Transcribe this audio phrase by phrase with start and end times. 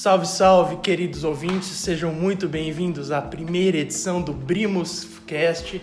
[0.00, 5.78] Salve, salve, queridos ouvintes, sejam muito bem-vindos à primeira edição do Brimos Cast.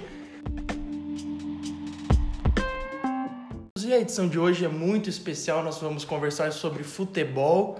[3.79, 7.79] E a edição de hoje é muito especial, nós vamos conversar sobre futebol.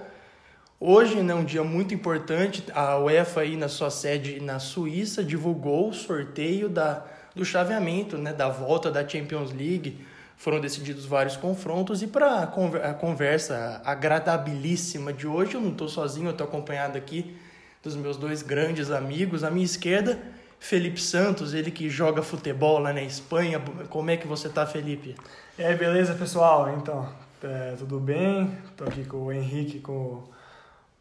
[0.78, 5.24] Hoje né, é um dia muito importante, a UEFA aí na sua sede na Suíça
[5.24, 10.06] divulgou o sorteio da, do chaveamento, né, da volta da Champions League
[10.38, 12.00] foram decididos vários confrontos.
[12.00, 17.36] E para a conversa agradabilíssima de hoje, eu não estou sozinho, eu estou acompanhado aqui
[17.82, 19.42] dos meus dois grandes amigos.
[19.42, 20.18] À minha esquerda,
[20.60, 23.60] Felipe Santos, ele que joga futebol lá na Espanha.
[23.90, 25.16] Como é que você está, Felipe?
[25.58, 26.72] E aí, beleza, pessoal?
[26.78, 27.08] Então,
[27.42, 28.56] é, tudo bem?
[28.70, 30.28] Estou aqui com o Henrique, com o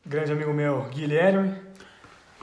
[0.03, 1.53] grande amigo meu, Guilherme.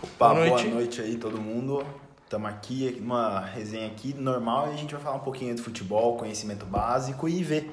[0.00, 1.84] Opa, boa noite, boa noite aí todo mundo.
[2.24, 6.16] Estamos aqui, uma resenha aqui normal, e a gente vai falar um pouquinho de futebol,
[6.16, 7.70] conhecimento básico e ver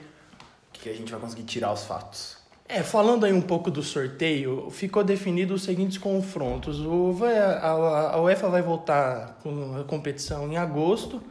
[0.70, 2.38] o que a gente vai conseguir tirar os fatos.
[2.68, 6.80] É, falando aí um pouco do sorteio, ficou definido os seguintes confrontos.
[6.80, 11.22] O, a, a UEFA vai voltar com a competição em agosto.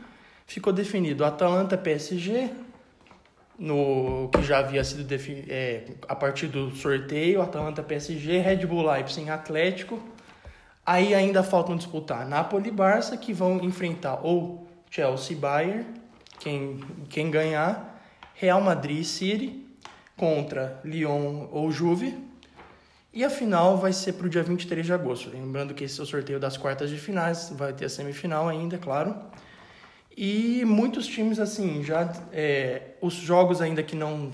[0.46, 2.50] Ficou definido Atalanta PSG,
[3.58, 8.91] no que já havia sido definido é, a partir do sorteio, Atalanta PSG, Red Bull
[8.91, 9.98] Leipzig Atlético,
[10.91, 15.86] Aí ainda faltam disputar Napoli e Barça, que vão enfrentar ou Chelsea e Bayern,
[16.41, 18.02] quem, quem ganhar,
[18.34, 19.64] Real Madrid e City
[20.16, 22.19] contra Lyon ou Juve.
[23.14, 25.30] E a final vai ser para o dia 23 de agosto.
[25.30, 28.75] Lembrando que esse é o sorteio das quartas de finais, vai ter a semifinal ainda,
[28.75, 29.14] é claro.
[30.16, 32.12] E muitos times, assim, já.
[32.32, 34.32] É, os jogos ainda que não,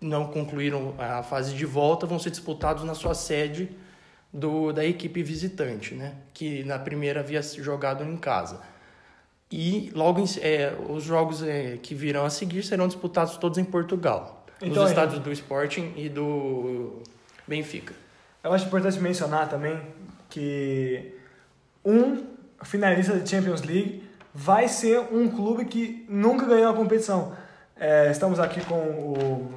[0.00, 3.68] não concluíram a fase de volta vão ser disputados na sua sede
[4.32, 6.14] do, da equipe visitante, né?
[6.34, 8.60] que na primeira havia jogado em casa.
[9.50, 14.44] E logo é, os jogos é, que virão a seguir serão disputados todos em Portugal,
[14.60, 17.02] então, nos estádios do Sporting e do
[17.46, 17.94] Benfica.
[18.44, 19.80] Eu acho importante mencionar também
[20.28, 21.14] que
[21.82, 22.26] um
[22.62, 24.02] finalista da Champions League
[24.34, 27.34] vai ser um clube que nunca ganhou a competição.
[27.74, 29.54] É, estamos aqui com o,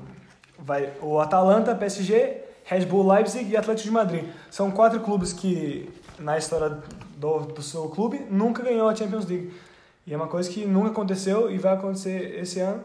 [0.57, 4.25] vai, o Atalanta, PSG Red Bull Leipzig e Atlético de Madrid.
[4.49, 5.89] São quatro clubes que,
[6.19, 6.77] na história
[7.17, 9.53] do, do seu clube, nunca ganhou a Champions League.
[10.05, 12.83] E é uma coisa que nunca aconteceu e vai acontecer esse ano,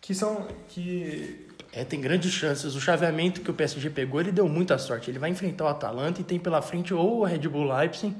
[0.00, 0.46] que são...
[0.68, 2.76] que é, tem grandes chances.
[2.76, 5.10] O chaveamento que o PSG pegou, ele deu muita sorte.
[5.10, 8.14] Ele vai enfrentar o Atalanta e tem pela frente ou o Red Bull Leipzig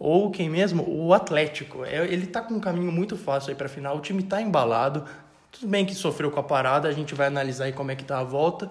[0.00, 0.82] ou quem mesmo?
[0.88, 1.84] O Atlético.
[1.84, 3.98] É, ele tá com um caminho muito fácil aí para final.
[3.98, 5.04] O time tá embalado.
[5.52, 8.04] Tudo bem que sofreu com a parada, a gente vai analisar aí como é que
[8.04, 8.70] tá a volta.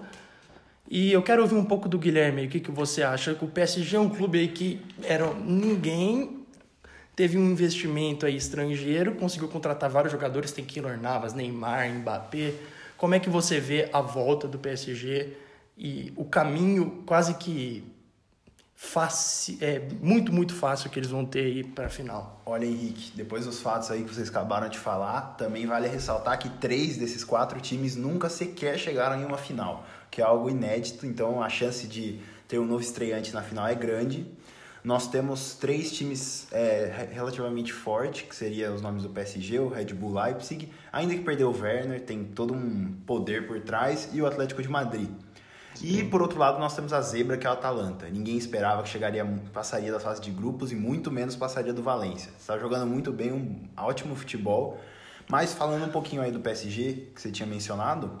[0.90, 3.32] E eu quero ouvir um pouco do Guilherme, o que, que você acha?
[3.32, 6.44] Que o PSG é um clube aí que era ninguém
[7.14, 12.54] teve um investimento aí estrangeiro, conseguiu contratar vários jogadores, tem Keylor Navas, Neymar, Mbappé.
[12.96, 15.32] Como é que você vê a volta do PSG
[15.78, 17.84] e o caminho quase que
[18.74, 22.42] fácil, é muito, muito fácil que eles vão ter aí para a final.
[22.46, 26.48] Olha, Henrique, depois dos fatos aí que vocês acabaram de falar, também vale ressaltar que
[26.48, 31.42] três desses quatro times nunca sequer chegaram em uma final que é algo inédito, então
[31.42, 34.26] a chance de ter um novo estreante na final é grande.
[34.82, 39.92] Nós temos três times é, relativamente fortes, que seriam os nomes do PSG, o Red
[39.92, 44.26] Bull Leipzig, ainda que perdeu o Werner, tem todo um poder por trás, e o
[44.26, 45.10] Atlético de Madrid.
[45.82, 48.08] E por outro lado, nós temos a zebra, que é o Atalanta.
[48.08, 52.32] Ninguém esperava que chegaria, passaria da fase de grupos e muito menos passaria do Valência.
[52.38, 54.80] Está jogando muito bem, um ótimo futebol.
[55.28, 58.18] Mas falando um pouquinho aí do PSG, que você tinha mencionado,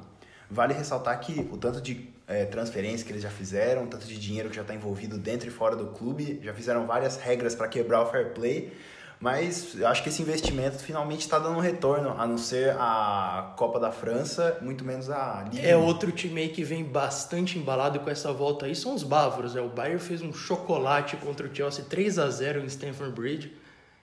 [0.50, 4.18] Vale ressaltar que o tanto de é, transferência que eles já fizeram, o tanto de
[4.18, 7.68] dinheiro que já está envolvido dentro e fora do clube, já fizeram várias regras para
[7.68, 8.72] quebrar o fair play,
[9.20, 13.52] mas eu acho que esse investimento finalmente está dando um retorno, a não ser a
[13.56, 15.66] Copa da França, muito menos a Liga.
[15.66, 19.54] É outro time aí que vem bastante embalado com essa volta aí, são os bávaros.
[19.54, 23.54] É, o Bayern fez um chocolate contra o Chelsea 3 a 0 em Stamford Bridge,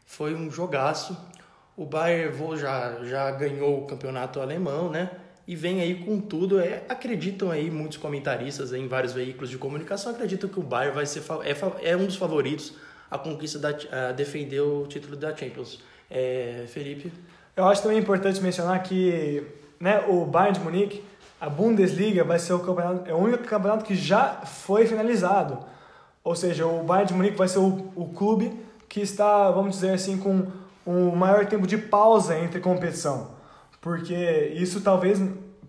[0.05, 1.17] foi um jogaço.
[1.75, 5.09] O Bayern já, já ganhou o campeonato alemão, né?
[5.47, 6.59] E vem aí com tudo.
[6.59, 11.05] É, acreditam aí muitos comentaristas em vários veículos de comunicação acreditam que o Bayern vai
[11.05, 12.73] ser é, é um dos favoritos
[13.09, 15.79] a conquista da a defender o título da Champions.
[16.11, 17.11] É, Felipe.
[17.55, 19.43] Eu acho também importante mencionar que
[19.79, 21.03] né, o Bayern de Munique,
[21.39, 25.59] a Bundesliga vai ser o campeonato, é o único campeonato que já foi finalizado.
[26.23, 28.53] Ou seja, o Bayern de Munique vai ser o, o clube
[28.87, 30.47] que está, vamos dizer assim, com
[30.85, 33.36] o maior tempo de pausa entre competição
[33.87, 35.17] porque isso talvez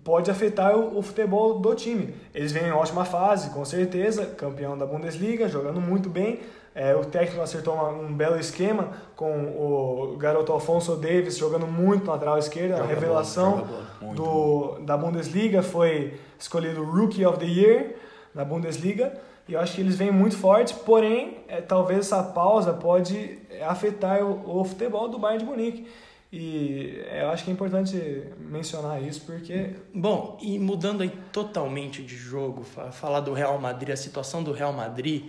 [0.03, 2.13] pode afetar o, o, futebol do time.
[2.35, 6.41] Eles vêm em ótima fase, com certeza, campeão da Bundesliga, jogando muito bem.
[6.75, 12.07] É, o técnico acertou uma, um belo esquema com o garoto Alfonso Davis jogando muito
[12.07, 13.69] na lateral esquerda, joga a revelação
[14.17, 17.95] do, da Bundesliga, foi escolhido Rookie of the Year
[18.35, 19.13] na Bundesliga.
[19.47, 24.25] E eu acho que eles vêm muito forte, porém, é, talvez essa pausa pode afetar
[24.25, 25.87] o, o futebol do Bayern de Munique.
[26.31, 29.71] E eu acho que é importante mencionar isso porque.
[29.95, 34.73] Bom, e mudando aí totalmente de jogo, falar do Real Madrid, a situação do Real
[34.73, 35.25] Madrid,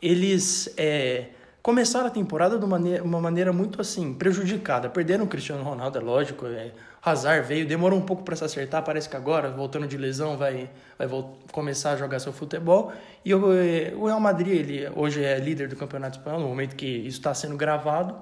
[0.00, 1.26] eles é,
[1.60, 4.88] começaram a temporada de uma maneira, uma maneira muito assim, prejudicada.
[4.88, 6.46] Perderam o Cristiano Ronaldo, é lógico.
[6.46, 6.70] É,
[7.02, 10.70] Hazard veio, demorou um pouco para se acertar, parece que agora, voltando de lesão, vai,
[10.96, 11.08] vai
[11.50, 12.92] começar a jogar seu futebol.
[13.24, 16.76] E o, é, o Real Madrid, ele hoje é líder do Campeonato Espanhol, no momento
[16.76, 18.14] que isso está sendo gravado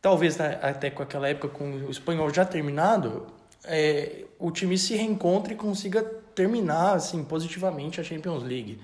[0.00, 3.26] talvez né, até com aquela época com o espanhol já terminado,
[3.64, 8.80] é, o time se reencontre e consiga terminar assim positivamente a Champions League.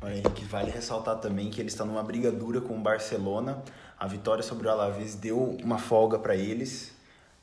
[0.00, 3.62] Olha, Henrique, vale ressaltar também que eles estão numa briga dura com o Barcelona.
[3.98, 6.92] A vitória sobre o Alavés deu uma folga para eles,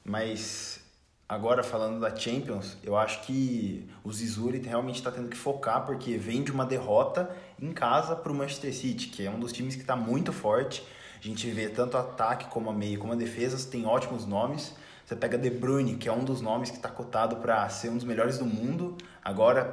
[0.03, 0.81] mas
[1.27, 6.17] agora falando da Champions, eu acho que o Zizuri realmente está tendo que focar porque
[6.17, 9.75] vem de uma derrota em casa para o Manchester City, que é um dos times
[9.75, 10.83] que está muito forte
[11.21, 14.73] a gente vê tanto ataque como a meio, como a defesa, tem ótimos nomes.
[15.05, 17.95] Você pega De Bruyne, que é um dos nomes que está cotado para ser um
[17.95, 18.95] dos melhores do mundo.
[19.23, 19.65] Agora,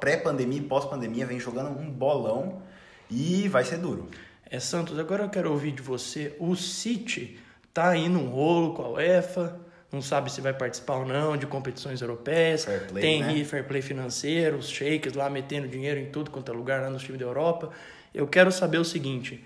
[0.00, 2.60] pré-pandemia e pós-pandemia, vem jogando um bolão
[3.08, 4.08] e vai ser duro.
[4.50, 6.34] É, Santos, agora eu quero ouvir de você.
[6.40, 7.38] O City
[7.72, 9.60] tá aí num rolo com a UEFA,
[9.92, 12.64] não sabe se vai participar ou não de competições europeias.
[12.64, 13.44] Fair play, tem né?
[13.44, 16.98] fair play financeiro, os shakes lá metendo dinheiro em tudo quanto é lugar lá no
[16.98, 17.70] time da Europa.
[18.12, 19.44] Eu quero saber o seguinte: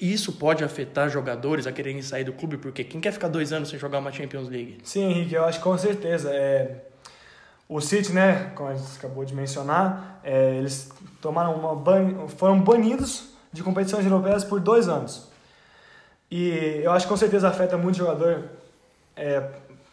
[0.00, 3.68] isso pode afetar jogadores a quererem sair do clube, porque quem quer ficar dois anos
[3.68, 4.78] sem jogar uma Champions League?
[4.82, 6.30] Sim, Henrique, eu acho que com certeza.
[6.32, 6.84] É...
[7.68, 12.26] O City, né, como a gente acabou de mencionar, é, eles tomaram uma ban...
[12.28, 15.28] foram banidos de competições europeias por dois anos.
[16.30, 18.44] E eu acho que com certeza afeta muito jogador
[19.16, 19.50] é,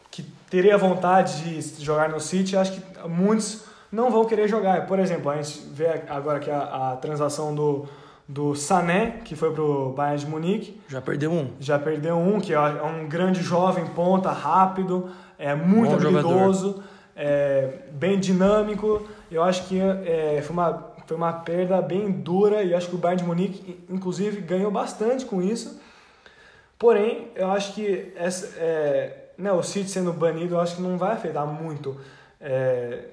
[0.09, 2.55] que teria vontade de jogar no City.
[2.55, 4.87] Eu acho que muitos não vão querer jogar.
[4.87, 7.87] Por exemplo, a gente vê agora que a, a transação do
[8.27, 10.81] do Sané, que foi pro Bayern de Munique.
[10.89, 11.51] Já perdeu um.
[11.59, 15.09] Já perdeu um, que é um grande jovem ponta, rápido,
[15.39, 16.83] é muito Bom habilidoso,
[17.15, 19.07] é, bem dinâmico.
[19.31, 22.97] Eu acho que é, foi, uma, foi uma perda bem dura e acho que o
[22.97, 25.79] Bayern de Munique, inclusive, ganhou bastante com isso.
[26.77, 30.97] Porém, eu acho que essa, é, né, o City sendo banido, eu acho que não
[30.97, 31.97] vai afetar muito
[32.41, 33.05] é,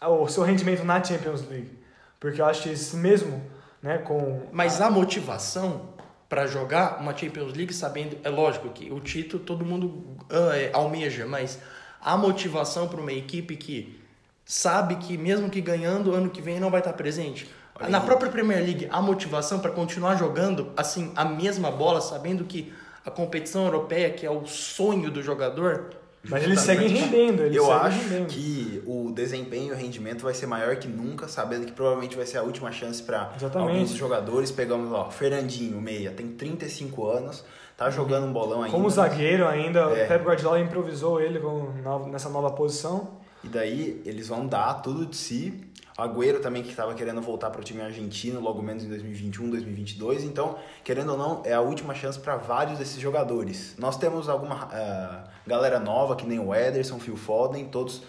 [0.00, 1.70] o seu rendimento na Champions League.
[2.18, 3.40] Porque eu acho que esse mesmo
[3.86, 5.94] né, com Mas a, a motivação
[6.28, 9.86] para jogar uma Champions League sabendo, é lógico que o título todo mundo
[10.28, 11.60] uh, é, almeja, mas
[12.00, 14.02] a motivação para uma equipe que
[14.44, 17.48] sabe que mesmo que ganhando ano que vem não vai estar presente.
[17.78, 18.04] Olha Na aí.
[18.04, 22.72] própria Premier League, a motivação para continuar jogando assim a mesma bola, sabendo que
[23.04, 25.90] a competição europeia, que é o sonho do jogador,
[26.28, 27.42] mas eles seguem rendendo.
[27.42, 28.28] Eles eu acho rendendo.
[28.28, 32.26] que o desempenho e o rendimento vai ser maior que nunca, sabendo que provavelmente vai
[32.26, 34.50] ser a última chance para alguns jogadores.
[34.50, 37.44] Pegamos, ó, Fernandinho, meia, tem 35 anos,
[37.76, 38.76] tá jogando um bolão ainda.
[38.76, 40.04] Como zagueiro ainda, é.
[40.04, 41.72] o Pep Guardiola improvisou ele com,
[42.10, 43.18] nessa nova posição.
[43.44, 47.60] E daí eles vão dar tudo de si Agüero também que estava querendo voltar para
[47.60, 50.24] o time argentino logo menos em 2021, 2022.
[50.24, 53.74] Então, querendo ou não, é a última chance para vários desses jogadores.
[53.78, 58.02] Nós temos alguma uh, galera nova, que nem o Ederson, Phil Foden, todos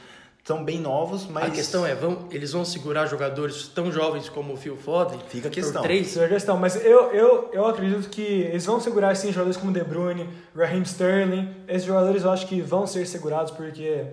[0.43, 1.45] são bem novos, mas...
[1.45, 5.19] A questão é, vão, eles vão segurar jogadores tão jovens como o Phil Foden?
[5.27, 5.81] Fica a questão.
[5.81, 6.13] Três?
[6.13, 9.73] Fica a questão, mas eu, eu, eu acredito que eles vão segurar, sim, jogadores como
[9.73, 11.53] De Bruyne, Raheem Sterling.
[11.67, 14.05] Esses jogadores eu acho que vão ser segurados porque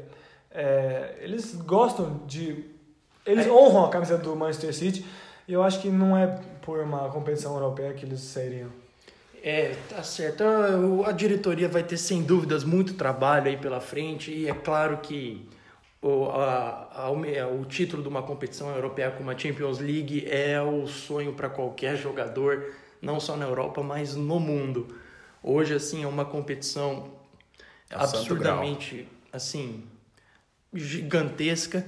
[0.50, 2.73] é, eles gostam de
[3.26, 3.50] eles é.
[3.50, 5.04] honram a camisa do Manchester City
[5.46, 6.26] e eu acho que não é
[6.62, 8.70] por uma competição europeia que eles sairiam.
[9.42, 10.42] É, tá certo.
[11.04, 15.46] A diretoria vai ter, sem dúvidas, muito trabalho aí pela frente e é claro que
[16.00, 20.86] o, a, a, o título de uma competição europeia como a Champions League é o
[20.86, 24.98] sonho para qualquer jogador, não só na Europa, mas no mundo.
[25.42, 27.10] Hoje, assim, é uma competição
[27.90, 29.84] é absurdamente, assim,
[30.72, 31.84] gigantesca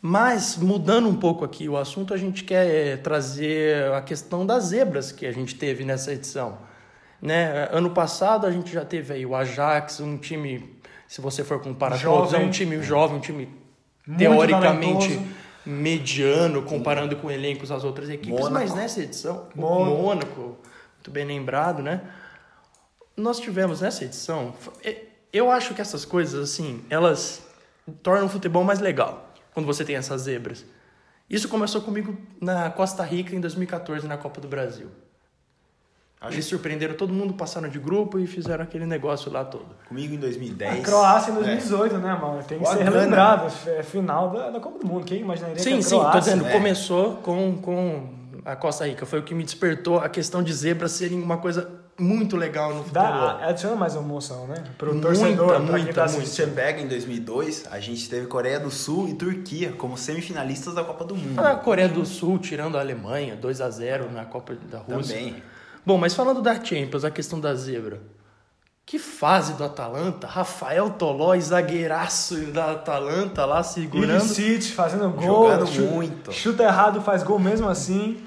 [0.00, 4.66] mas, mudando um pouco aqui o assunto, a gente quer eh, trazer a questão das
[4.66, 6.58] zebras que a gente teve nessa edição.
[7.20, 7.68] Né?
[7.72, 11.96] Ano passado a gente já teve aí o Ajax, um time, se você for comparar
[11.96, 13.48] jovem, todos, é um time jovem, um time
[14.06, 15.34] Muito teoricamente talentoso.
[15.66, 18.38] mediano, comparando com elencos das outras equipes.
[18.38, 18.52] Mônaco.
[18.52, 20.40] Mas nessa edição, o Mônaco,
[20.94, 22.02] muito bem lembrado, né?
[23.16, 24.54] Nós tivemos nessa edição,
[25.32, 27.42] eu acho que essas coisas, assim, elas
[28.00, 29.27] tornam o futebol mais legal
[29.58, 30.64] quando você tem essas zebras.
[31.28, 34.86] Isso começou comigo na Costa Rica em 2014, na Copa do Brasil.
[36.20, 39.66] Acho Eles surpreenderam todo mundo, passaram de grupo e fizeram aquele negócio lá todo.
[39.88, 40.78] Comigo em 2010.
[40.78, 41.38] A Croácia em É.
[41.38, 42.40] 2018, né, mano?
[42.44, 42.90] Tem que ser grana.
[42.90, 43.52] relembrado.
[43.66, 45.04] É final da, da Copa do Mundo.
[45.04, 46.52] Quem imaginaria que Sim, a sim, tô dizendo, né?
[46.52, 49.04] começou com, com a Costa Rica.
[49.06, 51.68] Foi o que me despertou a questão de zebras serem uma coisa
[51.98, 53.02] muito legal no futebol.
[53.02, 54.62] Dá, adiciona mais emoção, né?
[54.78, 56.26] Pro Muita, torcedor, pra quem muita, tá muita.
[56.26, 60.84] Você pega em 2002, a gente teve Coreia do Sul e Turquia como semifinalistas da
[60.84, 61.40] Copa do Mundo.
[61.40, 65.16] A Coreia do Sul tirando a Alemanha, 2 a 0 na Copa da Rússia.
[65.16, 65.42] Também.
[65.84, 68.00] Bom, mas falando da Champions, a questão da zebra.
[68.86, 70.26] Que fase do Atalanta?
[70.26, 74.24] Rafael Tolói, zagueiraço da Atalanta lá segurando.
[74.24, 75.50] Illicit fazendo gol.
[75.50, 76.32] Jogando muito.
[76.32, 78.22] Chuta errado, faz gol mesmo assim.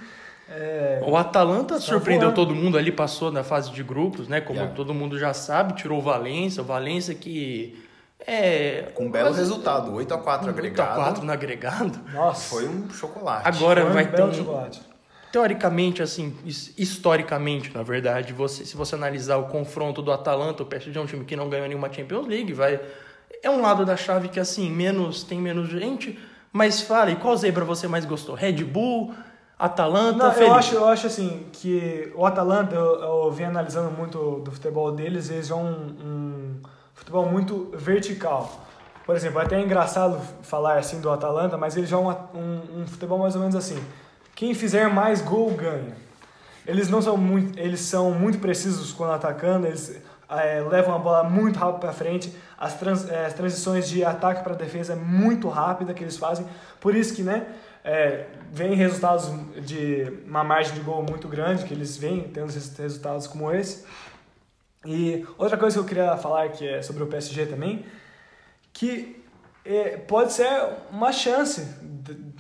[0.54, 2.36] É, O Atalanta surpreendeu voando.
[2.36, 4.42] todo mundo ali, passou na fase de grupos, né?
[4.42, 4.76] Como Yeah.
[4.76, 6.62] todo mundo já sabe, tirou o Valência.
[6.62, 7.82] O Valência que
[8.28, 8.92] é.
[8.94, 10.96] Com um belo quase- resultado, 8 a 4 8 a agregado.
[10.96, 12.00] 4 no agregado.
[12.14, 12.50] nossa.
[12.50, 13.48] Foi um chocolate.
[13.48, 14.82] Agora Foi um vai ter belo um, chocolate.
[15.32, 20.66] Teoricamente, assim, his- historicamente, na verdade, você, se você analisar o confronto do Atalanta, o
[20.66, 22.80] PSG é um time que não ganhou nenhuma Champions League, vai
[23.42, 26.20] é um lado da chave que assim menos tem menos gente,
[26.52, 28.36] mas fala, e qual zebra você mais gostou?
[28.36, 29.16] Red Bull,
[29.62, 34.40] Atalanta, Não, eu acho, eu acho assim que o Atalanta, eu, eu venho analisando muito
[34.40, 36.60] do futebol deles, eles são um, um
[36.96, 38.52] futebol muito vertical.
[39.06, 43.20] Por exemplo, é até engraçado falar assim do Atalanta, mas eles jogam um, um futebol
[43.20, 43.80] mais ou menos assim.
[44.34, 45.96] Quem fizer mais gol ganha.
[46.66, 49.96] Eles não são muito, eles são muito precisos quando atacando, eles
[50.28, 52.36] eh, levam a bola muito rápido para frente.
[52.58, 56.48] As, trans, eh, as transições de ataque para defesa é muito rápida que eles fazem.
[56.80, 57.46] Por isso que, né,
[57.84, 59.30] é, vem resultados
[59.66, 63.86] de uma margem de gol muito grande, que eles vêm tendo resultados como esse.
[64.86, 67.86] E outra coisa que eu queria falar que é sobre o PSG também,
[68.74, 69.21] que
[69.66, 70.50] é, pode ser
[70.92, 71.62] uma chance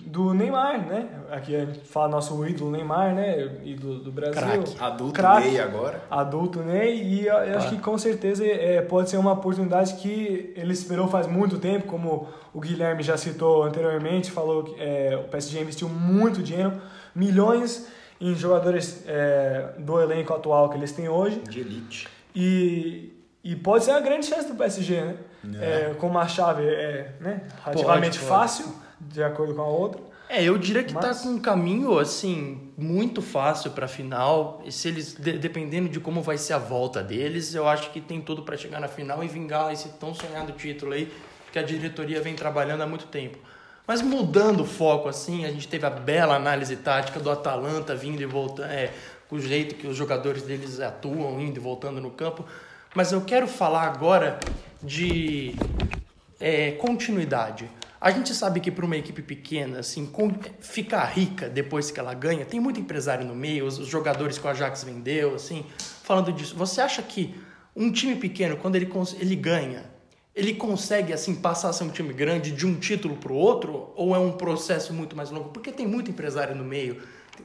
[0.05, 1.07] do Neymar, né?
[1.31, 3.59] Aqui a gente fala nosso ídolo Neymar, né?
[3.63, 4.41] Ídolo do Brasil.
[4.41, 4.75] Craque.
[4.79, 5.47] Adulto Craque.
[5.47, 6.03] Ney agora.
[6.09, 10.51] Adulto Ney, e eu, eu acho que com certeza é, pode ser uma oportunidade que
[10.55, 15.29] ele esperou faz muito tempo, como o Guilherme já citou anteriormente, falou que é, o
[15.29, 16.73] PSG investiu muito dinheiro,
[17.15, 17.87] milhões
[18.19, 22.07] em jogadores é, do elenco atual que eles têm hoje, De elite.
[22.35, 23.13] e,
[23.43, 25.15] e pode ser a grande chance do PSG, né?
[25.59, 28.29] É, com uma chave é, né, relativamente pode.
[28.29, 30.01] fácil, de acordo com a outra.
[30.29, 34.61] É, eu diria que Mas- tá com um caminho assim muito fácil para final.
[34.63, 37.99] E se eles de- dependendo de como vai ser a volta deles, eu acho que
[37.99, 41.11] tem tudo para chegar na final e vingar esse tão sonhado título aí
[41.51, 43.37] que a diretoria vem trabalhando há muito tempo.
[43.85, 48.21] Mas mudando o foco assim, a gente teve a bela análise tática do Atalanta vindo
[48.21, 48.91] e voltando, é,
[49.29, 52.45] o jeito que os jogadores deles atuam, indo e voltando no campo.
[52.95, 54.39] Mas eu quero falar agora
[54.83, 55.55] de
[56.39, 57.69] é, continuidade.
[57.99, 60.11] A gente sabe que para uma equipe pequena, assim,
[60.59, 64.49] ficar rica depois que ela ganha, tem muito empresário no meio, os, jogadores que o
[64.49, 65.63] Ajax vendeu, assim,
[66.01, 66.55] falando disso.
[66.55, 67.35] Você acha que
[67.75, 69.85] um time pequeno, quando ele, ele ganha,
[70.35, 73.93] ele consegue, assim, passar a ser um time grande de um título para o outro?
[73.95, 75.49] Ou é um processo muito mais longo?
[75.49, 77.03] Porque tem muito empresário no meio,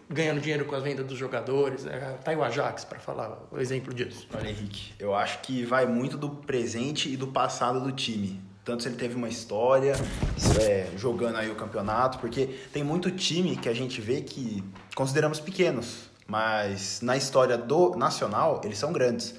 [0.08, 1.84] ganhando dinheiro com a venda dos jogadores.
[1.84, 2.16] né?
[2.22, 4.26] Tá aí o Ajax, para falar o exemplo disso.
[4.34, 8.40] Olha, Henrique, eu acho que vai muito do presente e do passado do time.
[8.64, 9.94] Tanto se ele teve uma história,
[10.60, 14.62] é, jogando aí o campeonato, porque tem muito time que a gente vê que
[14.94, 19.36] consideramos pequenos, mas na história do nacional eles são grandes.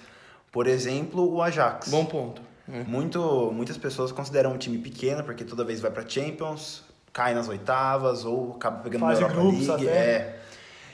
[0.49, 1.89] Por exemplo, o Ajax.
[1.89, 2.41] Bom ponto.
[2.65, 2.85] né?
[2.87, 7.49] Muito, muitas pessoas consideram um time pequeno porque toda vez vai para Champions, cai nas
[7.49, 9.89] oitavas ou acaba pegando Fase uma Europa grupos League.
[9.89, 9.97] até.
[9.97, 10.36] É.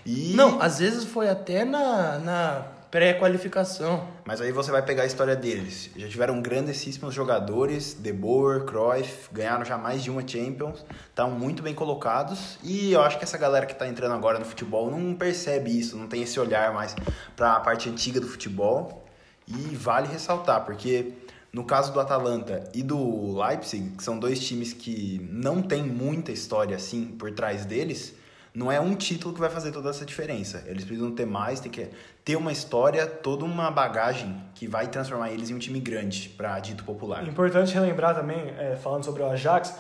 [0.06, 4.08] E Não, às vezes foi até na, na pré-qualificação.
[4.24, 5.90] Mas aí você vai pegar a história deles.
[5.96, 11.64] Já tiveram grandíssimos jogadores, De Boer, Cruyff, ganharam já mais de uma Champions, estão muito
[11.64, 15.16] bem colocados e eu acho que essa galera que está entrando agora no futebol não
[15.16, 16.96] percebe isso, não tem esse olhar mais
[17.36, 19.04] para a parte antiga do futebol.
[19.48, 21.14] E vale ressaltar, porque
[21.52, 26.32] no caso do Atalanta e do Leipzig, que são dois times que não tem muita
[26.32, 28.14] história assim por trás deles,
[28.54, 30.64] não é um título que vai fazer toda essa diferença.
[30.68, 31.90] Eles precisam ter mais, tem que
[32.24, 36.60] ter uma história, toda uma bagagem que vai transformar eles em um time grande, para
[36.60, 37.28] dito popular.
[37.28, 39.76] Importante relembrar também, é, falando sobre o Ajax,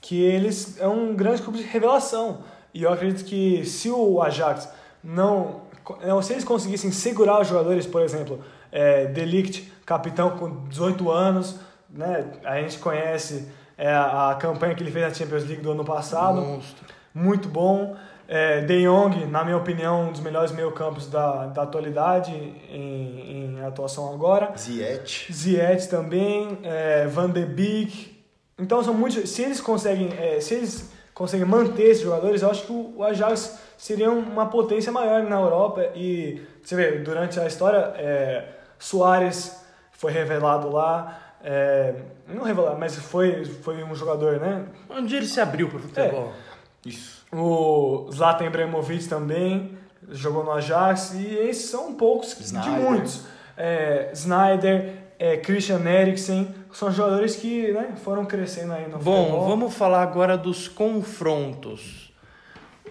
[0.00, 2.42] que eles é um grande clube de revelação.
[2.74, 4.68] E eu acredito que se o Ajax
[5.02, 5.62] não.
[6.04, 8.42] não se eles conseguissem segurar os jogadores, por exemplo,
[8.72, 12.26] é, Delict, capitão com 18 anos, né?
[12.44, 15.84] A gente conhece é, a, a campanha que ele fez na Champions League do ano
[15.84, 16.84] passado Monstro.
[17.14, 17.96] muito bom.
[18.28, 23.64] É, De Jong, na minha opinião, um dos melhores meio-campos da, da atualidade em, em
[23.64, 24.52] atuação agora.
[24.56, 28.16] Ziyech, Ziyech também, é, Van de Beek.
[28.58, 29.30] Então são muitos.
[29.30, 33.58] Se eles conseguem, é, se eles conseguem manter esses jogadores, eu acho que o Ajax
[33.76, 35.90] seria uma potência maior na Europa.
[35.94, 38.44] E você vê, durante a história, é,
[38.78, 41.22] Soares foi revelado lá.
[41.44, 41.94] É,
[42.26, 44.64] não revelado, mas foi, foi um jogador, né?
[44.90, 46.32] Onde ele se abriu pro futebol.
[46.42, 46.45] É.
[46.86, 47.26] Isso.
[47.32, 49.76] O Zlatan Ibrahimovic também
[50.10, 51.14] jogou no Ajax.
[51.14, 52.70] E esses são poucos Snyder.
[52.70, 53.24] de muitos.
[53.56, 59.48] É, Snyder, é, Christian Eriksen, são jogadores que né, foram crescendo aí no Bom, futebol.
[59.48, 62.12] vamos falar agora dos confrontos.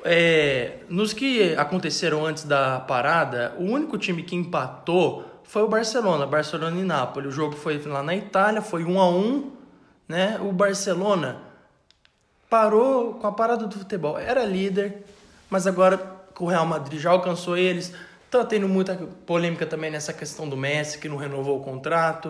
[0.04, 6.26] É, nos que aconteceram antes da parada, o único time que empatou foi o Barcelona,
[6.26, 7.30] Barcelona e Nápoles.
[7.30, 9.52] O jogo foi lá na Itália, foi 1 a 1
[10.08, 10.40] né?
[10.42, 11.38] O Barcelona
[12.56, 14.18] parou com a parada do futebol.
[14.18, 15.04] Era líder,
[15.50, 16.00] mas agora
[16.40, 17.94] o Real Madrid já alcançou eles.
[18.32, 18.96] Tá tendo muita
[19.26, 22.30] polêmica também nessa questão do Messi, que não renovou o contrato.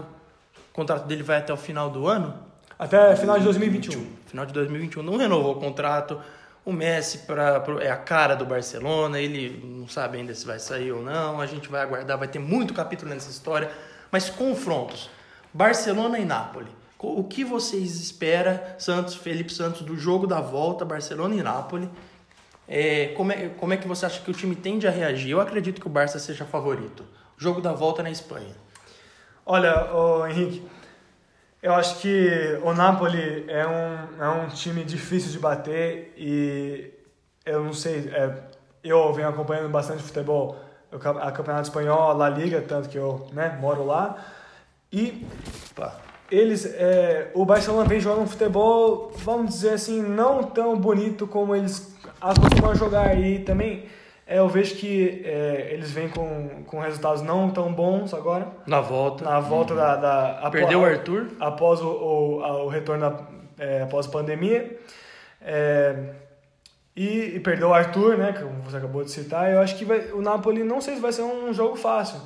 [0.72, 2.34] O contrato dele vai até o final do ano.
[2.78, 4.04] Até final de 2021.
[4.26, 5.04] Final de 2021.
[5.04, 6.20] Não renovou o contrato.
[6.66, 9.22] O Messi pra, pra, é a cara do Barcelona.
[9.22, 11.40] Ele não sabe ainda se vai sair ou não.
[11.40, 12.18] A gente vai aguardar.
[12.18, 13.70] Vai ter muito capítulo nessa história.
[14.12, 15.08] Mas confrontos.
[15.54, 16.85] Barcelona e Nápoles.
[16.98, 21.90] O que vocês esperam, Santos, Felipe Santos, do jogo da volta, Barcelona e Nápoles?
[22.68, 25.32] É, como, é, como é que você acha que o time tende a reagir?
[25.32, 27.06] Eu acredito que o Barça seja favorito.
[27.38, 28.56] Jogo da volta na Espanha.
[29.46, 30.66] Olha, ô, Henrique,
[31.62, 36.92] eu acho que o Napoli é um, é um time difícil de bater e
[37.46, 38.36] eu não sei, é,
[38.84, 40.58] eu venho acompanhando bastante futebol,
[40.92, 44.18] a Campeonato Espanhol, a La Liga, tanto que eu né, moro lá.
[44.92, 45.28] E
[46.32, 51.56] eles, é, o Barcelona vem jogando um futebol, vamos dizer assim, não tão bonito como
[51.56, 53.18] eles acostumam jogar.
[53.18, 53.86] E também
[54.28, 58.48] é, eu vejo que é, eles vêm com, com resultados não tão bons agora.
[58.66, 59.24] Na volta.
[59.24, 59.80] Na volta uhum.
[59.80, 60.50] da, da.
[60.50, 61.28] Perdeu o Arthur?
[61.40, 64.80] Após o, o, o retorno da, é, após a pandemia.
[65.42, 65.96] É,
[66.96, 68.34] e, e, perdeu o Arthur, né?
[68.34, 69.52] Como você acabou de citar.
[69.52, 72.20] Eu acho que vai, o Napoli, não sei se vai ser um jogo fácil.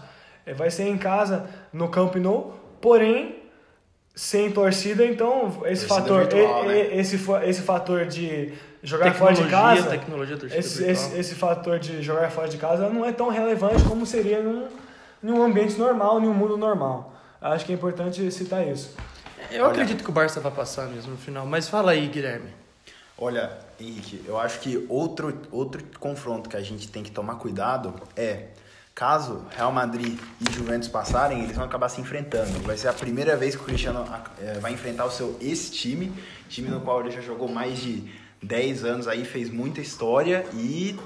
[0.46, 2.54] É, vai ser em casa, no Camp Nou.
[2.80, 3.39] Porém,
[4.20, 6.98] sem torcida, então esse torcida fator, virtual, né?
[6.98, 12.30] esse, esse fator de jogar fora de casa, tecnologia, esse, esse, esse fator de jogar
[12.30, 14.68] fora de casa não é tão relevante como seria num,
[15.24, 17.14] num ambiente normal, num mundo normal.
[17.40, 18.94] Acho que é importante citar isso.
[19.50, 22.50] Eu Olha, acredito que o Barça vai passar mesmo no final, mas fala aí, Guilherme.
[23.18, 27.94] Olha, Henrique, eu acho que outro, outro confronto que a gente tem que tomar cuidado
[28.18, 28.48] é
[29.00, 32.60] Caso Real Madrid e Juventus passarem, eles vão acabar se enfrentando.
[32.64, 34.06] Vai ser a primeira vez que o Cristiano
[34.38, 36.12] é, vai enfrentar o seu ex-time,
[36.50, 38.12] time no qual ele já jogou mais de
[38.44, 41.00] 10 anos aí, fez muita história e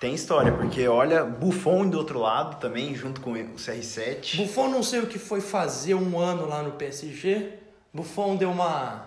[0.00, 4.38] tem história, porque olha, Buffon do outro lado também, junto com o CR7.
[4.38, 7.58] Buffon não sei o que foi fazer um ano lá no PSG.
[7.92, 9.04] Buffon deu uma.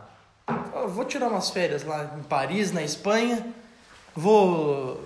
[0.89, 3.43] vou tirar umas férias lá em Paris, na Espanha.
[4.15, 5.03] Vou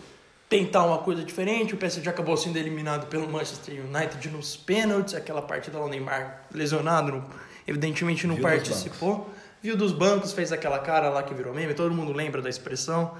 [0.50, 1.74] tentar uma coisa diferente.
[1.74, 6.46] O PSG acabou sendo eliminado pelo Manchester United nos pênaltis, aquela partida lá o Neymar
[6.54, 7.24] lesionado,
[7.68, 9.30] evidentemente não Viu participou.
[9.62, 13.16] Viu dos bancos, fez aquela cara lá que virou meme, todo mundo lembra da expressão.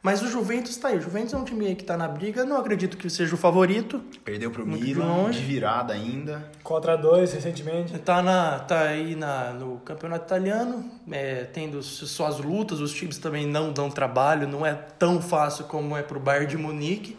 [0.00, 0.98] Mas o Juventus tá aí.
[0.98, 2.44] O Juventus é um time que tá na briga.
[2.44, 4.00] Não acredito que seja o favorito.
[4.24, 6.50] Perdeu pro Milan, de, de virada ainda.
[6.62, 7.98] Contra dois recentemente.
[7.98, 12.80] Tá, na, tá aí na, no campeonato italiano, é, tendo suas lutas.
[12.80, 14.46] Os times também não dão trabalho.
[14.46, 17.18] Não é tão fácil como é pro Bayern de Munique.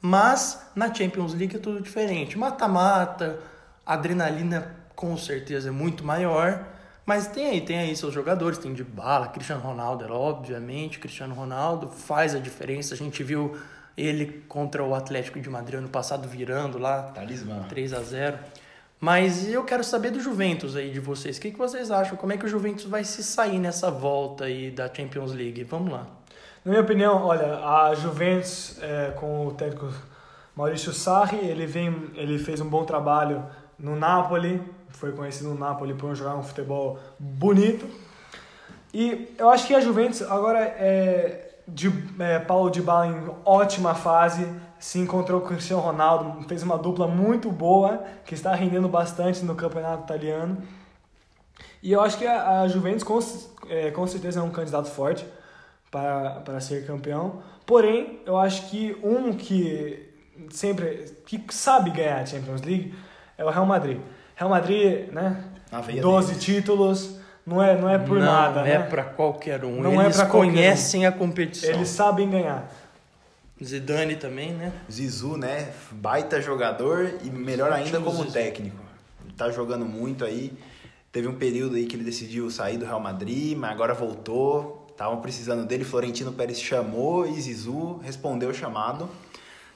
[0.00, 2.36] Mas na Champions League é tudo diferente.
[2.36, 3.40] Mata-mata,
[3.84, 6.64] adrenalina com certeza é muito maior.
[7.08, 11.34] Mas tem aí, tem aí seus jogadores, tem de bala, Cristiano Ronaldo, é obviamente, Cristiano
[11.34, 12.92] Ronaldo faz a diferença.
[12.92, 13.56] A gente viu
[13.96, 17.64] ele contra o Atlético de Madrid ano passado virando lá, Talismã.
[17.66, 18.38] 3 a 0.
[19.00, 21.38] Mas eu quero saber do Juventus aí de vocês.
[21.38, 22.14] O que, que vocês acham?
[22.14, 25.64] Como é que o Juventus vai se sair nessa volta aí da Champions League?
[25.64, 26.06] Vamos lá.
[26.62, 29.90] Na minha opinião, olha, a Juventus é, com o técnico
[30.54, 33.46] Maurício Sarri, ele vem, ele fez um bom trabalho
[33.78, 37.88] no Napoli, foi conhecido no Napoli por jogar um futebol bonito.
[38.92, 43.94] E eu acho que a Juventus agora é de é, Paulo de Bala em ótima
[43.94, 44.48] fase,
[44.78, 49.44] se encontrou com o Cristiano Ronaldo, fez uma dupla muito boa, que está rendendo bastante
[49.44, 50.62] no campeonato italiano.
[51.82, 53.18] E eu acho que a, a Juventus com,
[53.68, 55.26] é, com certeza é um candidato forte
[55.90, 57.42] para, para ser campeão.
[57.66, 60.08] Porém, eu acho que um que
[60.50, 62.94] sempre que sabe ganhar a Champions League
[63.36, 64.00] é o Real Madrid.
[64.38, 65.42] Real Madrid, né?
[66.00, 66.44] 12 deles.
[66.44, 68.60] títulos, não é, não é por não nada.
[68.60, 68.84] Não é né?
[68.84, 69.82] para qualquer um.
[69.82, 71.08] Não é Eles é conhecem um.
[71.08, 71.70] a competição.
[71.70, 72.72] Eles sabem ganhar.
[73.62, 74.72] Zidane também, né?
[74.88, 75.72] Zizu, né?
[75.90, 78.32] Baita jogador e melhor ainda como Zizu.
[78.32, 78.76] técnico.
[79.36, 80.52] Tá jogando muito aí.
[81.10, 84.86] Teve um período aí que ele decidiu sair do Real Madrid, mas agora voltou.
[84.88, 85.82] estavam precisando dele.
[85.82, 89.08] Florentino Pérez chamou e Zizu respondeu o chamado.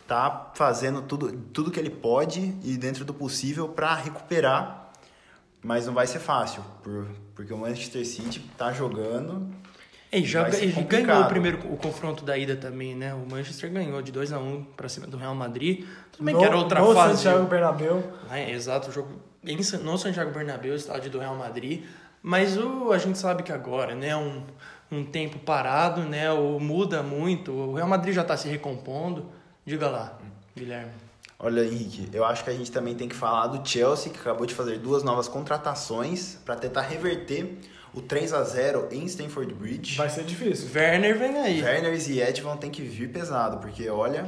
[0.07, 4.91] Tá fazendo tudo, tudo que ele pode e dentro do possível para recuperar,
[5.63, 9.49] mas não vai ser fácil, por, porque o Manchester City tá jogando
[10.11, 11.25] E ser e ganhou complicado.
[11.25, 13.15] o primeiro o confronto da ida também, né?
[13.15, 15.87] O Manchester ganhou de 2 a 1 para cima do Real Madrid.
[16.11, 17.23] Tudo bem no, que era outra no fase.
[17.23, 18.13] Santiago Bernabéu.
[18.31, 19.09] É, exato, o jogo
[19.45, 21.85] em, no Santiago Bernabéu, estádio do Real Madrid.
[22.23, 24.45] Mas o, a gente sabe que agora, né, um,
[24.91, 27.51] um tempo parado, né, o, muda muito.
[27.51, 29.27] O Real Madrid já está se recompondo.
[29.65, 30.19] Diga lá,
[30.57, 30.91] Guilherme.
[31.39, 34.47] Olha, Henrique, eu acho que a gente também tem que falar do Chelsea, que acabou
[34.47, 37.59] de fazer duas novas contratações para tentar reverter
[37.95, 39.97] o 3 a 0 em Stamford Bridge.
[39.97, 40.69] Vai ser difícil.
[40.75, 41.63] Werner vem aí.
[41.63, 44.27] Werner e Ed vão ter que vir pesado, porque olha,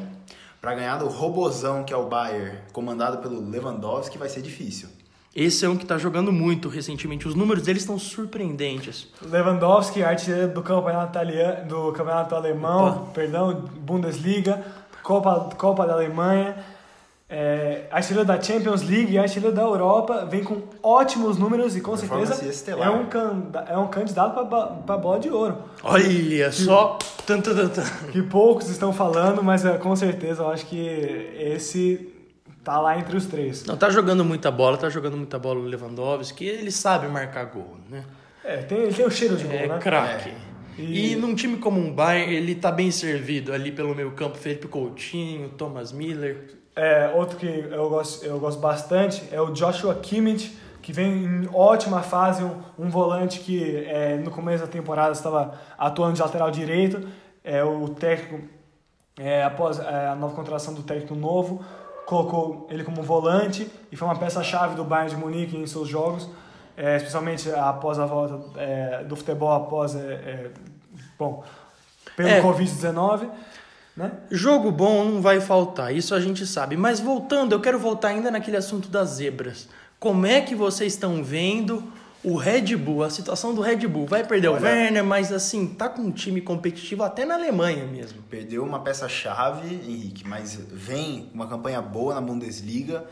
[0.61, 4.89] para ganhar do robozão que é o Bayern, comandado pelo Lewandowski, vai ser difícil.
[5.35, 7.27] Esse é um que está jogando muito recentemente.
[7.27, 9.09] Os números deles estão surpreendentes.
[9.21, 13.11] Lewandowski, artilheiro do campeonato italiano, do campeonato alemão, Opa.
[13.13, 14.65] perdão, Bundesliga,
[15.05, 16.57] Copa, Copa da Alemanha,
[17.29, 22.45] é, artilheiro da Champions League, artilheiro da Europa, vem com ótimos números e com certeza
[22.47, 22.89] estelar.
[22.89, 24.35] é um, canda- é um candidato
[24.85, 25.59] para bola de ouro.
[25.83, 26.99] Olha só.
[27.27, 27.85] Tan, tan, tan, tan.
[28.13, 30.77] Que poucos estão falando, mas é, com certeza eu acho que
[31.39, 32.11] esse
[32.63, 33.65] tá lá entre os três.
[33.65, 36.47] Não, tá jogando muita bola, tá jogando muita bola o Lewandowski.
[36.47, 38.05] Ele sabe marcar gol, né?
[38.45, 39.79] É, tem, ele tem o cheiro de gol, É né?
[39.79, 40.31] craque.
[40.31, 40.54] É.
[40.79, 41.13] E...
[41.13, 44.37] E- num time como um Bayern, ele tá bem servido ali pelo meio campo.
[44.37, 46.59] Felipe Coutinho, Thomas Miller.
[46.77, 51.49] É, outro que eu gosto, eu gosto bastante é o Joshua Kimmich, que vem em
[51.53, 56.51] ótima fase, um, um volante que é, no começo da temporada estava atuando de lateral
[56.51, 57.09] direito.
[57.45, 58.45] É, o técnico,
[59.19, 61.65] é, após é, a nova contratação do técnico novo,
[62.07, 66.29] colocou ele como volante e foi uma peça-chave do Bayern de Munique em seus jogos,
[66.77, 70.51] é, especialmente após a volta é, do futebol após, é, é,
[71.19, 71.43] bom,
[72.17, 72.41] pelo É.
[72.43, 73.29] Covid-19,
[73.97, 74.11] né?
[74.31, 76.77] Jogo bom não vai faltar, isso a gente sabe.
[76.77, 79.69] Mas voltando, eu quero voltar ainda naquele assunto das zebras.
[80.01, 81.83] Como é que vocês estão vendo
[82.23, 84.07] o Red Bull, a situação do Red Bull?
[84.07, 87.87] Vai perder o Olha- Werner, mas assim, tá com um time competitivo até na Alemanha
[87.87, 88.21] mesmo.
[88.29, 93.05] Perdeu uma peça-chave, Henrique, mas vem uma campanha boa na Bundesliga,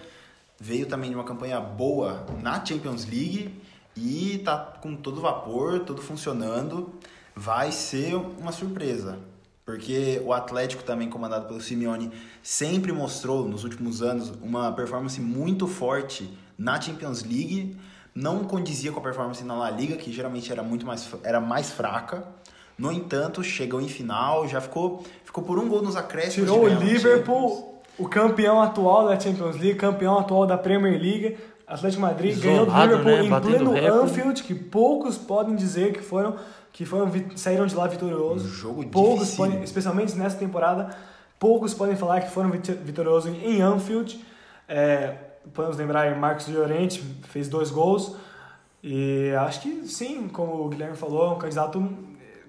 [0.63, 3.53] veio também de uma campanha boa na Champions League
[3.97, 6.93] e tá com todo vapor, tudo funcionando.
[7.35, 9.19] Vai ser uma surpresa,
[9.67, 12.13] porque o Atlético também comandado pelo Simeone
[12.45, 17.77] sempre mostrou nos últimos anos uma performance muito forte na Champions League,
[18.15, 21.73] não condizia com a performance na La Liga, que geralmente era muito mais era mais
[21.73, 22.25] fraca.
[22.79, 26.49] No entanto, chegou em final, já ficou ficou por um gol nos acréscimos.
[26.49, 26.69] Tirou o.
[26.69, 27.72] Liverpool,
[28.03, 31.37] o campeão atual da Champions League, campeão atual da Premier League.
[31.67, 33.25] Atlético Madrid ganhou do Isolado, Liverpool né?
[33.25, 33.99] em Batendo pleno recorde.
[34.11, 36.37] Anfield, que poucos podem dizer que foram
[36.73, 38.45] que foram saíram de lá vitoriosos.
[38.51, 39.51] Um jogo poucos dificílimo.
[39.53, 40.91] podem, especialmente nessa temporada,
[41.39, 44.19] poucos podem falar que foram vit- vitoriosos em Anfield.
[44.69, 45.15] É,
[45.53, 48.17] podemos lembrar, Marcos Llorente fez dois gols.
[48.83, 51.79] E acho que sim, como o Guilherme falou, é um candidato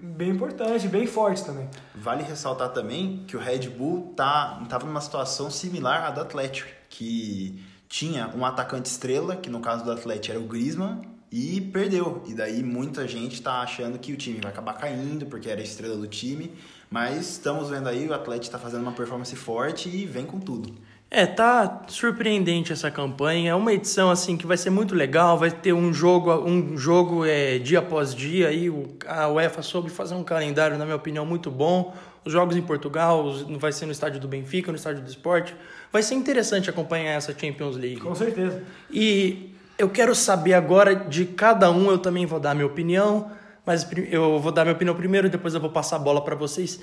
[0.04, 1.68] bem importante, bem forte também.
[1.94, 6.68] Vale ressaltar também que o Red Bull tá estava numa situação similar à do Atlético,
[6.88, 12.22] que tinha um atacante estrela, que no caso do Atlético era o Griezmann, e perdeu.
[12.26, 15.64] E daí muita gente tá achando que o time vai acabar caindo, porque era a
[15.64, 16.52] estrela do time.
[16.88, 20.72] Mas estamos vendo aí, o Atlético está fazendo uma performance forte e vem com tudo.
[21.16, 23.52] É, tá surpreendente essa campanha.
[23.52, 25.38] É uma edição assim que vai ser muito legal.
[25.38, 28.48] Vai ter um jogo, um jogo é, dia após dia.
[28.48, 28.68] Aí
[29.06, 31.94] a UEFA soube fazer um calendário, na minha opinião, muito bom.
[32.24, 35.54] Os jogos em Portugal, vai ser no estádio do Benfica, no estádio do Esporte.
[35.92, 38.00] Vai ser interessante acompanhar essa Champions League.
[38.00, 38.64] Com certeza.
[38.90, 43.30] E eu quero saber agora de cada um, eu também vou dar minha opinião,
[43.64, 46.80] mas eu vou dar minha opinião primeiro, depois eu vou passar a bola para vocês.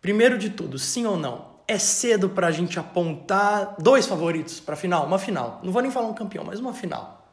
[0.00, 1.53] Primeiro de tudo, sim ou não?
[1.66, 5.60] É cedo pra gente apontar dois favoritos pra final, uma final.
[5.62, 7.24] Não vou nem falar um campeão, mas uma final.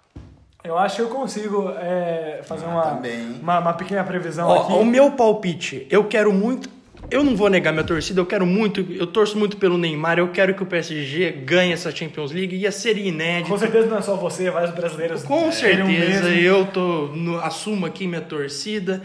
[0.63, 3.39] Eu acho que eu consigo é, fazer Ah, uma, também.
[3.41, 4.74] uma, uma pequena previsão Ó, aqui.
[4.74, 6.70] o meu palpite, eu quero muito.
[7.10, 10.30] Eu não vou negar minha torcida, eu quero muito, eu torço muito pelo Neymar, eu
[10.30, 13.50] quero que o PSG ganhe essa Champions League, ia ser inédito.
[13.50, 15.24] Com certeza não é só você, vários brasileiros.
[15.24, 19.02] Com é, certeza, eu tô no, assumo aqui minha torcida.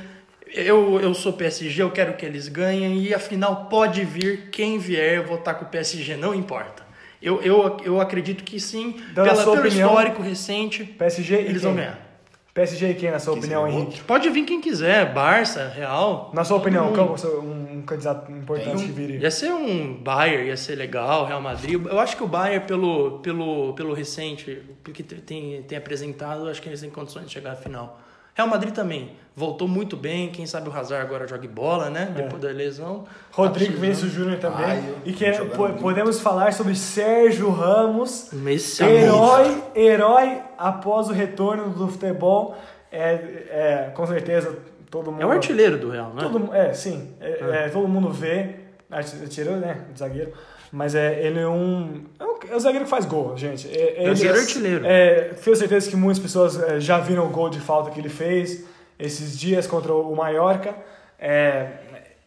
[0.54, 5.16] Eu, eu sou PSG, eu quero que eles ganhem e afinal pode vir quem vier,
[5.16, 6.84] eu vou estar com o PSG, não importa.
[7.20, 11.38] Eu, eu, eu acredito que sim, Então, pela, sua pelo opinião, histórico recente, PSG e
[11.38, 11.60] eles quem?
[11.62, 12.06] vão ganhar.
[12.54, 14.00] PSG e quem, na sua Quem opinião, Henrique?
[14.02, 16.30] Pode vir quem quiser, Barça, Real.
[16.32, 19.18] Na sua opinião, qual é um, um candidato importante um- que viria?
[19.18, 21.72] Ia ser um Bayern, ia ser legal, Real Madrid.
[21.84, 26.62] Eu acho que o Bayern, pelo, pelo, pelo recente, porque tem, tem apresentado, eu acho
[26.62, 28.00] que eles têm condições de chegar à final.
[28.36, 30.30] Real Madrid também voltou muito bem.
[30.30, 32.12] Quem sabe o Hazard agora jogue bola, né?
[32.16, 32.22] É.
[32.22, 33.04] Depois da lesão.
[33.32, 34.86] Rodrigo Tá Vinícius Júnior também.
[34.88, 35.80] Eu- e que jogando po- muito.
[35.82, 38.94] podemos falar sobre Sérgio Ramos, Esse amor.
[38.94, 42.56] herói, herói após o retorno do futebol.
[42.92, 43.12] É,
[43.50, 44.56] é, com certeza
[44.90, 45.22] todo mundo.
[45.22, 46.22] É o artilheiro do Real, né?
[46.22, 47.14] Todo, é, sim.
[47.20, 48.56] É, é, todo mundo vê.
[48.90, 49.80] Artilheiro, né?
[49.98, 50.32] Zagueiro.
[50.72, 52.02] Mas é, ele é um.
[52.18, 53.68] É um, é um zagueiro que faz gol, gente.
[53.68, 54.86] É, ele, zagueiro artilheiro.
[54.86, 58.08] É, tenho certeza que muitas pessoas é, já viram o gol de falta que ele
[58.08, 58.64] fez
[58.98, 60.74] esses dias contra o Mallorca.
[61.18, 61.68] É,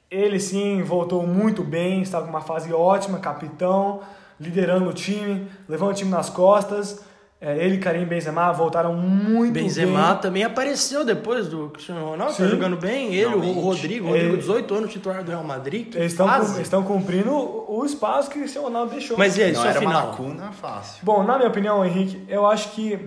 [0.09, 4.01] ele sim voltou muito bem, estava com uma fase ótima, capitão,
[4.39, 7.03] liderando o time, levando o time nas costas.
[7.41, 10.17] É, ele e Karim Benzema voltaram muito Benzema bem.
[10.21, 13.13] também apareceu depois do Cristiano Ronaldo, tá jogando bem.
[13.15, 13.59] Ele, o Finalmente.
[13.61, 15.89] Rodrigo, o Rodrigo, Ele- 18 anos, titular do Real Madrid.
[15.89, 19.17] Que Eles estão, estão cumprindo o o espaço que o Cristiano Ronaldo deixou.
[19.17, 20.07] Mas e aí, Não sua era uma final?
[20.09, 20.99] lacuna fácil.
[21.03, 22.99] Bom, na minha opinião, Henrique, eu acho que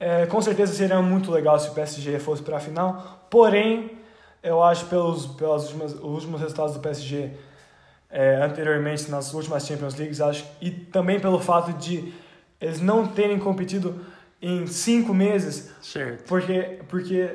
[0.00, 3.26] é, com certeza seria muito legal se o PSG fosse para a final.
[3.28, 3.90] Porém,
[4.42, 7.30] eu acho pelos pelas últimas, os últimos resultados do PSG
[8.08, 12.10] é, anteriormente nas últimas Champions Leagues, acho e também pelo fato de
[12.60, 14.00] eles não terem competido
[14.40, 16.24] em cinco meses, Certo.
[16.26, 17.30] porque porque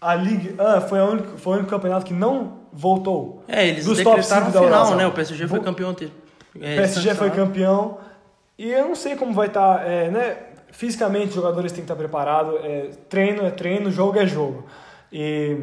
[0.00, 3.42] a Ligue 1 foi, a única, foi o único campeonato que não voltou.
[3.48, 5.06] É, eles Dos top decretaram da final, né?
[5.06, 5.94] O PSG foi campeão.
[5.94, 6.12] Te...
[6.60, 7.36] É, PSG foi sancionado.
[7.36, 7.98] campeão
[8.58, 10.36] e eu não sei como vai estar, né?
[10.70, 12.54] Fisicamente, os jogadores têm que estar preparados.
[12.62, 14.66] É, treino é treino, jogo é jogo.
[15.10, 15.56] E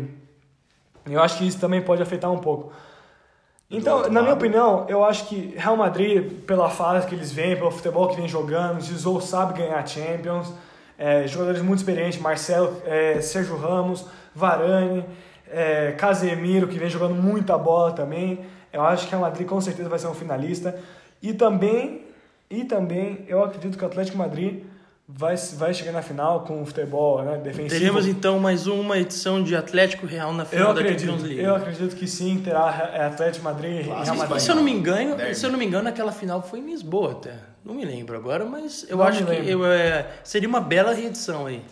[1.05, 2.73] eu acho que isso também pode afetar um pouco.
[3.75, 7.71] Então, na minha opinião, eu acho que Real Madrid, pela fase que eles vêm, pelo
[7.71, 10.53] futebol que vem jogando, Zizou sabe ganhar Champions,
[10.95, 14.05] é, jogadores muito experientes, Marcelo, é, Sérgio Ramos,
[14.35, 15.03] Varane,
[15.51, 18.45] é, Casemiro, que vem jogando muita bola também.
[18.71, 20.79] Eu acho que Real Madrid com certeza vai ser um finalista.
[21.19, 22.05] E também,
[22.51, 24.61] e também eu acredito que o Atlético Madrid
[25.07, 27.69] vai, vai chegar na final com o futebol né, defensivo.
[27.69, 31.41] Teremos então mais uma edição de Atlético Real na final eu da acredito, Champions League.
[31.41, 34.39] eu acredito que sim, terá é, Atlético Madrid e Real Madrid.
[34.39, 37.11] Se eu não me engano, se eu não me engano, aquela final foi em Lisboa
[37.13, 37.35] até.
[37.63, 41.45] Não me lembro agora, mas eu Não acho que eu, é, seria uma bela reedição
[41.45, 41.63] aí.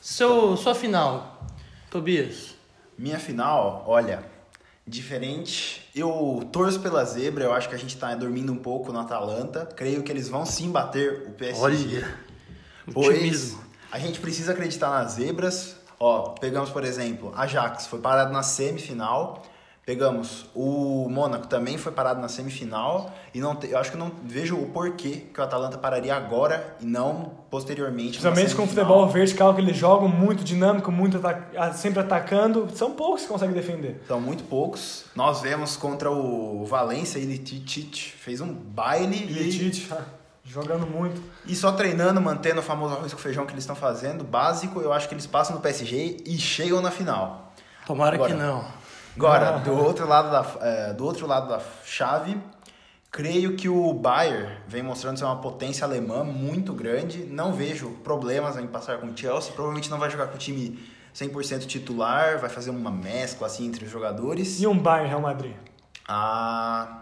[0.00, 1.46] Seu, sua final,
[1.90, 2.56] Tobias.
[2.98, 4.24] Minha final, olha,
[4.84, 5.88] diferente.
[5.94, 9.66] Eu torço pela zebra, eu acho que a gente tá dormindo um pouco no Atalanta.
[9.76, 11.62] Creio que eles vão sim bater o PSG.
[11.62, 12.14] Olha,
[12.92, 13.56] Pois
[13.90, 15.76] a gente precisa acreditar nas zebras.
[16.00, 19.42] Ó, pegamos, por exemplo, Ajax foi parado na semifinal.
[19.84, 24.12] Pegamos o Mônaco também foi parado na semifinal e não te- eu acho que não
[24.24, 28.10] vejo o porquê que o Atalanta pararia agora e não posteriormente.
[28.20, 31.20] Principalmente com o futebol vertical que eles jogam, muito dinâmico, muito
[31.74, 32.68] sempre atacando.
[32.76, 34.00] São poucos que conseguem defender.
[34.06, 35.06] São muito poucos.
[35.16, 39.88] Nós vemos contra o Valência e Tite fez um baile E e,
[40.44, 41.22] jogando muito.
[41.46, 44.92] e só treinando, mantendo o famoso arroz com feijão que eles estão fazendo, básico, eu
[44.92, 47.52] acho que eles passam no PSG e chegam na final.
[47.86, 48.32] Tomara Agora.
[48.32, 48.64] que não.
[49.16, 52.40] Agora, do outro lado da, é, do outro lado da chave,
[53.10, 57.24] creio que o Bayern vem mostrando ser uma potência alemã muito grande.
[57.24, 59.52] Não vejo problemas em passar com o Chelsea.
[59.52, 60.78] Provavelmente não vai jogar com o time
[61.14, 64.60] 100% titular, vai fazer uma mescla assim entre os jogadores.
[64.60, 65.54] E um Bayern Real Madrid.
[66.08, 67.01] Ah,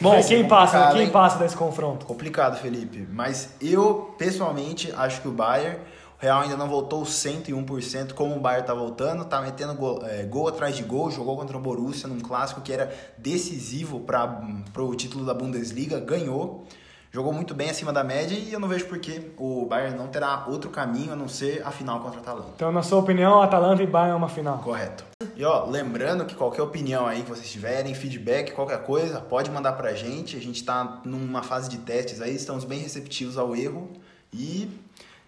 [0.00, 1.10] Bom, vai ser quem passa, complicado, quem hein?
[1.10, 2.06] passa desse confronto?
[2.06, 3.06] complicado, Felipe.
[3.10, 5.78] Mas eu, pessoalmente, acho que o Bayern,
[6.18, 10.22] o Real ainda não voltou 101%, como o Bayern tá voltando, tá metendo gol, é,
[10.22, 14.42] gol atrás de gol, jogou contra o Borussia num clássico que era decisivo para
[14.78, 16.64] o título da Bundesliga, ganhou.
[17.12, 20.06] Jogou muito bem acima da média e eu não vejo por que o Bayern não
[20.06, 22.52] terá outro caminho a não ser a final contra a Atalanta.
[22.54, 24.58] Então, na sua opinião, Atalanta e Bayern é uma final.
[24.58, 25.04] Correto.
[25.34, 29.72] E ó, lembrando que qualquer opinião aí que vocês tiverem, feedback, qualquer coisa, pode mandar
[29.72, 30.36] pra gente.
[30.36, 33.90] A gente tá numa fase de testes aí, estamos bem receptivos ao erro
[34.32, 34.70] e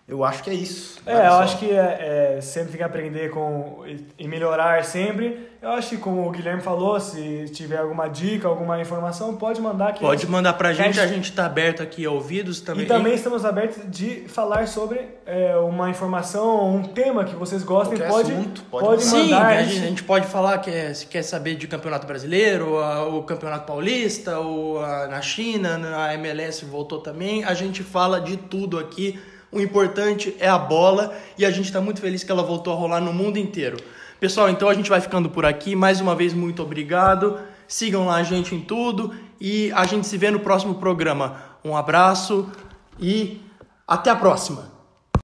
[0.09, 1.01] eu acho que é isso.
[1.07, 1.41] É, eu só.
[1.43, 3.83] acho que é, é, sempre tem que aprender com,
[4.19, 5.49] e, melhorar sempre.
[5.63, 9.93] Eu acho que, como o Guilherme falou, se tiver alguma dica, alguma informação, pode mandar.
[9.95, 12.85] Que Pode mandar pra gente, a gente- tá aberto aqui a ouvidos também.
[12.85, 17.97] E também estamos abertos de falar sobre é, uma informação, um tema que vocês gostem.
[17.97, 19.25] Pode, assunto, pode pode, mandar.
[19.25, 22.77] Sim, a gente, a gente pode falar que é- se quer saber de campeonato brasileiro,
[23.17, 27.45] o campeonato paulista, o, a- na China, na MLS voltou também.
[27.45, 29.19] A gente fala de tudo aqui.
[29.53, 32.77] O importante é a bola e a gente está muito feliz que ela voltou a
[32.77, 33.77] rolar no mundo inteiro.
[34.19, 35.77] Pessoal, então a gente vai ficando por aqui.
[35.77, 37.39] Mais uma vez, muito obrigado.
[37.69, 41.37] Sigam lá a gente em tudo e a gente se vê no próximo programa.
[41.63, 42.49] Um abraço
[42.99, 43.43] e
[43.87, 44.72] até a próxima!